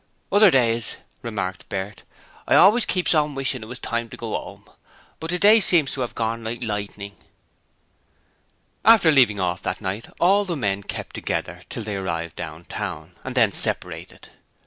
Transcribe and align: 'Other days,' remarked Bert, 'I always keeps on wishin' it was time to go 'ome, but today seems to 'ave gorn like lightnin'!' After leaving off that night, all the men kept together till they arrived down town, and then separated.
'Other 0.31 0.49
days,' 0.49 0.95
remarked 1.21 1.69
Bert, 1.69 2.01
'I 2.47 2.55
always 2.55 2.87
keeps 2.87 3.13
on 3.13 3.35
wishin' 3.35 3.61
it 3.61 3.67
was 3.67 3.77
time 3.77 4.09
to 4.09 4.17
go 4.17 4.35
'ome, 4.35 4.67
but 5.19 5.29
today 5.29 5.59
seems 5.59 5.91
to 5.91 6.01
'ave 6.01 6.13
gorn 6.15 6.43
like 6.43 6.63
lightnin'!' 6.63 7.15
After 8.83 9.11
leaving 9.11 9.39
off 9.39 9.61
that 9.61 9.79
night, 9.79 10.07
all 10.19 10.43
the 10.43 10.57
men 10.57 10.81
kept 10.81 11.13
together 11.15 11.61
till 11.69 11.83
they 11.83 11.97
arrived 11.97 12.35
down 12.35 12.65
town, 12.65 13.11
and 13.23 13.35
then 13.35 13.51
separated. 13.51 14.29